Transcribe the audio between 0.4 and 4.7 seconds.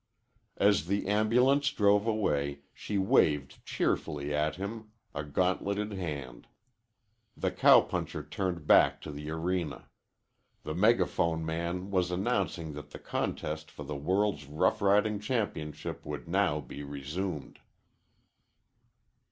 As the ambulance drove away she waved cheerfully at